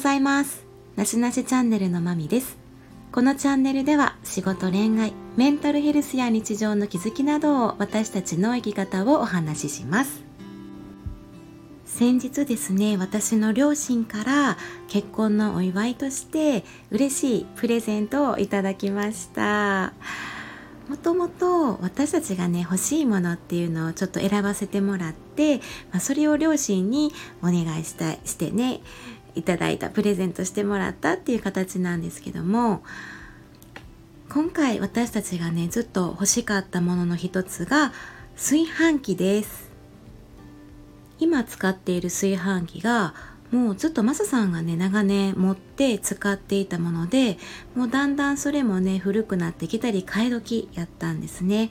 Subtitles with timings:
[0.00, 0.64] ございます。
[0.96, 2.56] なしなしチャンネルのまみです。
[3.12, 10.22] このチャンネルでは仕事恋愛メンタルヘルスや日常の気づきなどを私たちの生き方をお話しします。
[11.84, 14.56] 先日ですね私の両親から
[14.88, 19.92] 結婚のお祝いとして嬉しいプレゼントをいただきました。
[20.88, 25.58] もともと私たちがね欲しいものっていうのをちょっと選ばせてもらって、
[25.92, 28.80] まあ、それを両親にお願いしたいしてね
[29.34, 32.82] いただいたプレゼントしてもらったっていう形なんですけども
[34.28, 37.92] 今回私たちがねずっと欲しかったものの一つが
[38.36, 39.70] 炊飯器です。
[41.18, 43.14] 今使っている炊飯器が
[43.50, 47.36] もうずっとマサさんがね長年持って使っていたもので
[47.74, 51.70] もうだんだんそれもね古くなってきたり替え時やったんですね。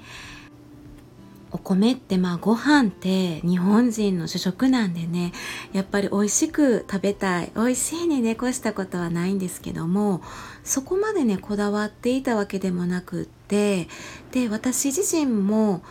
[1.52, 5.32] お米ってまあご飯って日本人の主食なんでね
[5.74, 10.22] やっぱり美味しく食べたい美味しいにね越したことはないんですけども
[10.64, 13.88] そこまでねこだわっていたわけでもなくって
[14.32, 15.82] で私自身も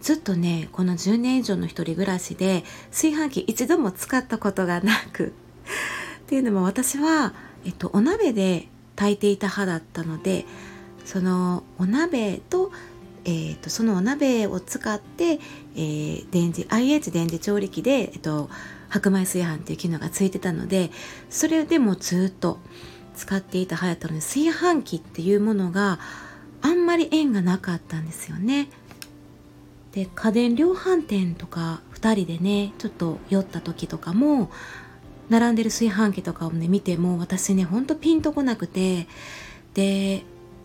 [0.00, 5.30] ずっとねこの10年以上の一人暮らしで炊飯器一度も使ったことがなくっ
[6.26, 10.44] ていうのも私は、えっと、お鍋で炊いていた派だったので
[11.04, 12.72] そのお鍋と,、
[13.24, 15.38] えーと、そのお鍋を使って、
[15.74, 18.50] えー、電磁 IH 電磁調理器で、えっと、
[18.88, 20.90] 白米炊飯っていう機能がついてたので
[21.30, 22.58] それでもずっと
[23.14, 25.98] 使っていた派やったので炊飯器っていうものが
[26.62, 28.68] あんまり縁がなかったんですよね。
[29.92, 34.50] で家電量販店とか2人でねちょっと酔った時とかも
[35.28, 39.06] 並んでる炊飯器とかをね見ても私ねほんとピンとこなくて
[39.74, 40.24] で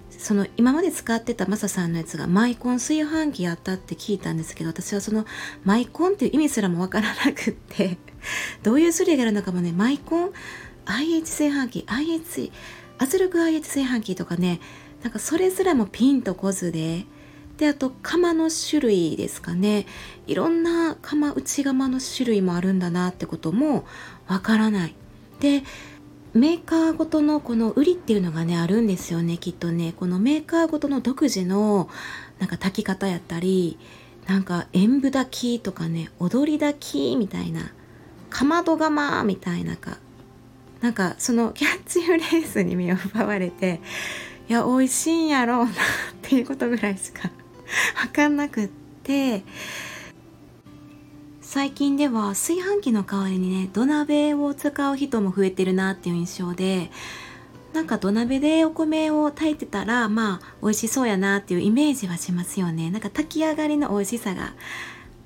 [0.09, 3.73] その今まで使ってたマサさんのやつがマイコン炊飯器やった？
[3.73, 5.25] って聞いたんですけど私はその
[5.64, 7.97] マイコンっていう意味すらもわからなくって
[8.64, 10.31] どういう種類があるのかもねマイコン
[10.86, 12.52] ？IH 炊飯器？IH
[12.98, 14.59] 圧力 IH 炊飯器とかね
[15.04, 17.05] なんかそれすらもピンとこずで
[17.58, 19.86] であと釜の種類ですかね
[20.27, 23.86] いろんな釜内釜の種類もあるんだなってことも
[24.27, 24.95] わからない。
[25.39, 25.64] で
[26.37, 29.93] メーカーごとのこの売りっていうのがねあるんですよねきっとね。
[29.98, 31.89] このメーカーごとの独自の
[32.39, 33.77] なんか炊き方やったり
[34.27, 37.71] なんか演舞炊きとかね踊り炊きみたいな
[38.30, 39.98] かまど釜みたいなか
[40.81, 43.80] なんかそのキャッチフレーズに身を奪われて
[44.49, 45.73] いや美味しいんやろうなっ
[46.21, 47.31] ていうことぐらいしか
[48.04, 48.69] 分かんなくっ
[49.04, 49.43] て
[51.49, 56.91] 最近では炊飯器の代わりにね土鍋を使う人も増えてるなっていう印象で
[57.71, 62.91] なんか土鍋でお米を炊いてたらまあ美味しそうやなっていうイメージはしますよね。
[62.91, 64.55] なんか炊き上がりの美味しさが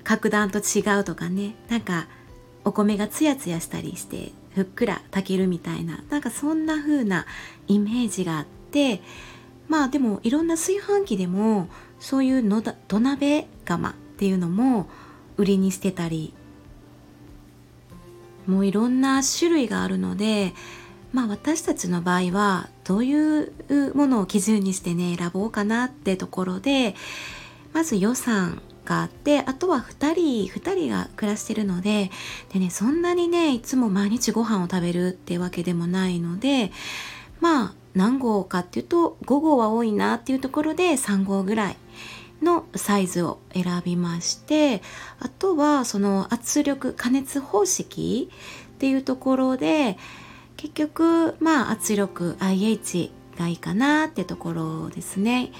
[0.04, 1.56] 格段と違うとかね。
[1.68, 2.06] なんか
[2.64, 6.04] お米がツヤツヤしたりしてふっくら炊けるみたいな。
[6.08, 7.26] なんかそんな風な
[7.66, 9.02] イメージがあって
[9.66, 11.66] まあでもいろんな炊飯器でも
[11.98, 14.88] そういうのだ土鍋釜っていうのも
[15.36, 16.34] 売りにしてたり。
[18.46, 20.52] もういろんな種類があるので
[21.12, 23.52] まあ私たちの場合はどういう
[23.94, 26.94] ものを基準にしてね選ぼうかなってところで
[27.72, 32.10] まず予算があってあとは2人2人が暮らしてるので
[32.52, 36.72] でねそんなにねいつも毎日ご飯を食べるってわけでもないので
[37.40, 41.76] まあ何号かっていうと5号は多いなっていうところで3号ぐらい
[42.42, 44.82] のサイズを選びまして
[45.18, 48.30] あとはその圧力加熱方式
[48.74, 49.96] っていうところで
[50.56, 55.52] 結局まあ圧力 IH がいいかなってところですね。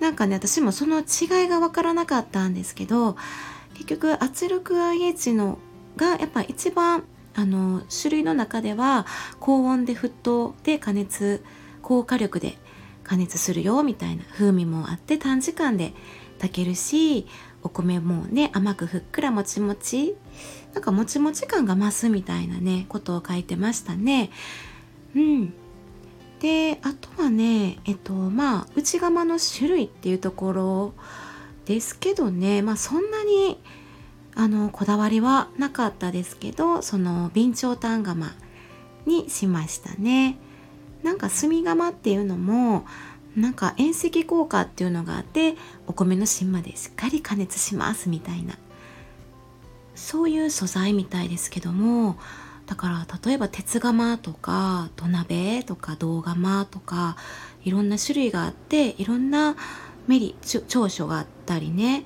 [0.00, 3.16] なんかね私もその違いが分からなかったんですけど
[3.74, 5.58] 結局圧力 IH の
[5.96, 9.06] がやっぱ一番あの種類の中では
[9.38, 11.44] 高温で沸騰で加熱
[11.82, 12.58] 高火力で
[13.10, 14.22] 加熱するよみたいな。
[14.22, 15.94] 風味もあって短時間で
[16.38, 17.26] 炊けるし
[17.60, 20.14] お米もね甘くふっくらもちもち
[20.74, 24.30] なんかもちもち感が増すみたいなねことを書いてましたね。
[25.16, 25.52] うん。
[26.38, 30.94] であとはねえっとまあ内釜の種類っていうところ
[31.64, 32.62] ですけどね。
[32.62, 33.58] まあそんなに
[34.36, 38.30] あのこだわりはなかったですけどその備長炭釜
[39.04, 40.38] にしましたね。
[41.02, 42.84] なんか炭釜っていうのも
[43.36, 45.54] なんか遠赤効果っていうのがあって
[45.86, 48.56] お米の芯までしっかり加熱しますみたいな。
[49.94, 52.16] そういう素材みたいですけども
[52.66, 57.16] だから例えば鉄釜とか土鍋とか銅釜とか
[57.64, 59.56] いろんな種類があっていろんな
[60.06, 62.04] メリ長所があったりね。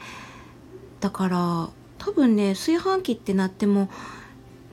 [1.00, 1.68] だから
[1.98, 3.88] 多分ね炊飯器ってなっても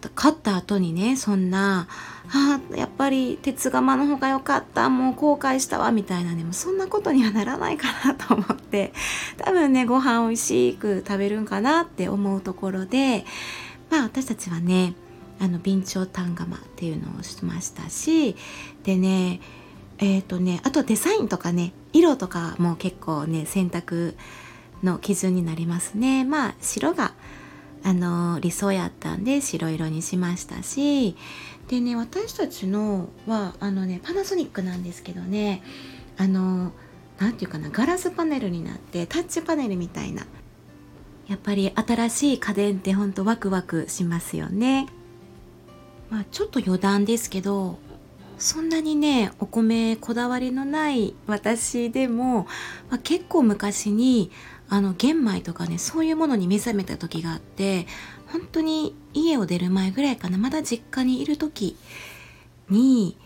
[0.10, 1.88] 買った後にねそんな
[2.34, 8.94] あやっぱり鉄釜の方が良かったもう後悔したわみたいなねそんなことにはならないかなと思って
[9.38, 13.26] 多分ねご飯美味しく食べるんかなって思うところで
[13.90, 14.94] まあ私たちはね
[15.40, 18.36] あの備長炭釜っていうのをしましたし
[18.84, 19.42] でね
[19.98, 24.16] えっ、ー、とねあとデザインとかね色とかも結構ね選択
[24.84, 26.24] の基準になりますね。
[26.24, 27.11] まあ白が
[27.84, 31.16] あの理想やったんで白色にしましたし
[31.68, 35.64] でね私たちのはあのねパナソニックなんですけどね
[36.18, 36.72] あの
[37.18, 40.26] 何て言うかなガラスパネルになってタッチパネルみたいな
[41.28, 44.88] やっぱり新しい家電ってほんとワクワクしますよね。
[46.10, 47.80] まあちょっと余談ですけど
[48.38, 52.48] そんなにねお米こだわりのない私でも、
[52.90, 54.32] まあ、結構昔に
[54.70, 57.88] あの玄米とかねそういうものに目覚めた時があって
[58.28, 61.76] 本当に家を出る前ぐらいかなまだ実家にいる時
[62.70, 63.18] に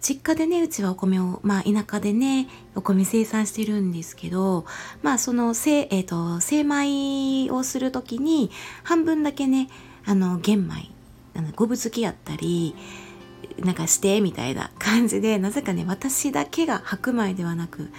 [0.00, 4.64] 実家でねうちはお米をまあ田舎でねお米生産してるんですけど
[5.02, 8.50] まあそのせ、えーと、精米をする時に
[8.84, 9.68] 半分だけね
[10.04, 10.90] あの玄米
[11.34, 12.74] あの五分付きやったり
[13.58, 17.90] なんかしてみたいな感じでなぜかね私だけが白米ではなく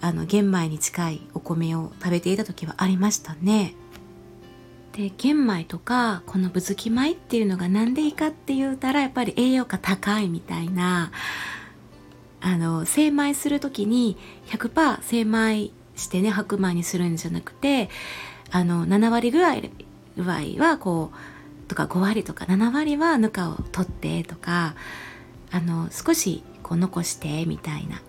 [0.00, 3.74] あの玄米に近いお米を食べていた時はありましたね。
[4.92, 11.12] で玄米とかこのぶずき米っていうのが何でいいかって言うたらやっぱり栄養価高いみたいな
[12.40, 14.16] あの精米する時に
[14.46, 17.90] 100%精米してね白米にするんじゃなくて
[18.50, 19.70] あの7割ぐらい
[20.16, 21.37] ぐらいはこう
[21.68, 24.74] とか5割とか7割はぬかを取ってとか
[25.50, 28.02] あの少しこう残してみたいな。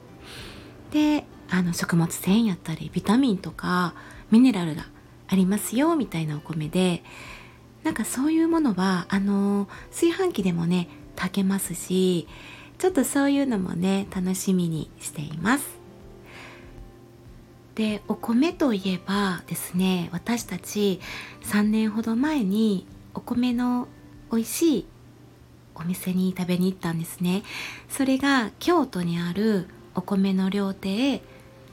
[0.92, 3.94] であの食物繊維やったりビタミンとか
[4.32, 4.86] ミネラルが
[5.28, 7.04] ありますよみたいなお米で
[7.84, 12.28] なんかそういうものはあの炊飯器でもね炊けますし
[12.78, 15.80] ちょっとそういうのもね楽しみにしています。
[17.76, 21.00] でお米といえばですね私たち
[21.44, 22.86] 3年ほど前に
[23.20, 23.90] お米の
[24.32, 24.86] 美味しい
[25.76, 27.44] お店に食べに行ったんですね。
[27.90, 31.22] それが京都にあるお米の料亭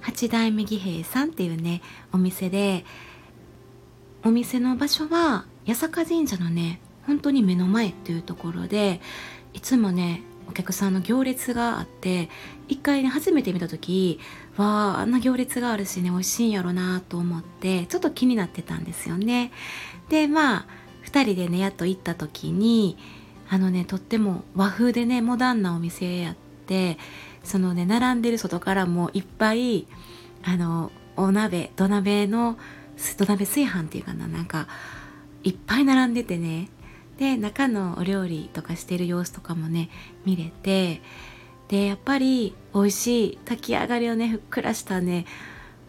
[0.01, 1.83] 八代目義兵衛さんっていうね
[2.13, 2.85] お店で
[4.25, 9.01] お店の場所は八坂神社のね本当に目の前っていうところで
[9.55, 12.29] いつもねお客さんの行列があって
[12.67, 14.19] 一回ね初めて見た時
[14.57, 19.53] わああんな行列があるしね美味しいんやろなと思ってちょっと気になってたんですよね。
[20.09, 20.86] でまあ
[21.17, 22.99] 2人でねやっと行った時に
[23.49, 26.37] あのねとっても和風でねモダンなお店やっ
[26.67, 26.99] て
[27.43, 29.87] そのね並んでる外からもいっぱい
[30.43, 32.59] あのお鍋土鍋の
[32.97, 34.69] 土鍋炊飯っていうかななんか
[35.43, 36.69] いっぱい並んでてね
[37.19, 39.89] で中のお料理とかしてる様子とかもね
[40.27, 41.01] 見れて
[41.69, 45.25] でやっぱり美味しい炊き上がりをねふっくらしたね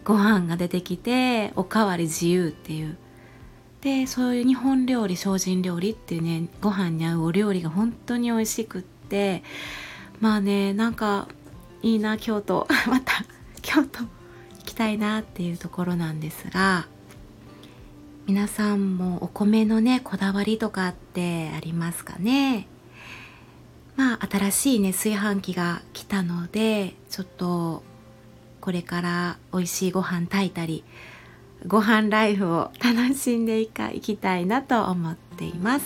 [0.06, 2.98] ご飯が出てきておかわり自由っていう
[3.82, 9.44] でそういう日本料理精進料理っていうねご飯に合うお料理が本当に美味しくって
[10.20, 11.28] まあねなんか
[11.84, 12.68] いいな京都。
[12.90, 13.24] また
[13.62, 14.00] 京都。
[14.00, 14.08] 行
[14.66, 16.88] きたいなっていうところなんですが
[18.26, 22.68] 皆さんもお米のねこだわりとかってありますかね？
[23.96, 27.84] まあ新しいね炊飯器が来たのでちょっと
[28.60, 30.84] これから美味しいご飯炊いたり
[31.66, 35.86] ご飯ライフを楽しんでいかいきたいなと思っています。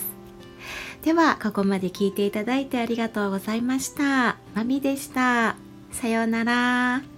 [1.02, 4.36] ではここまで聞いていただいてありがとうございました。
[4.54, 5.56] まみでした。
[5.90, 7.11] さようなら。